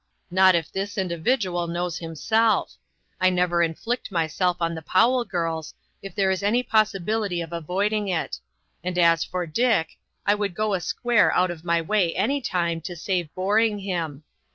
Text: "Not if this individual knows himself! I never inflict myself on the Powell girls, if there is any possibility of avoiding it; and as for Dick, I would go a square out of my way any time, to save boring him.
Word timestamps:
"Not 0.31 0.55
if 0.55 0.71
this 0.71 0.97
individual 0.97 1.67
knows 1.67 1.99
himself! 1.99 2.75
I 3.19 3.29
never 3.29 3.61
inflict 3.61 4.11
myself 4.11 4.57
on 4.59 4.73
the 4.73 4.81
Powell 4.81 5.23
girls, 5.25 5.75
if 6.01 6.15
there 6.15 6.31
is 6.31 6.41
any 6.41 6.63
possibility 6.63 7.39
of 7.39 7.53
avoiding 7.53 8.07
it; 8.07 8.39
and 8.83 8.97
as 8.97 9.23
for 9.23 9.45
Dick, 9.45 9.99
I 10.25 10.33
would 10.33 10.55
go 10.55 10.73
a 10.73 10.81
square 10.81 11.31
out 11.35 11.51
of 11.51 11.63
my 11.63 11.83
way 11.83 12.15
any 12.15 12.41
time, 12.41 12.81
to 12.81 12.95
save 12.95 13.31
boring 13.35 13.77
him. 13.77 14.23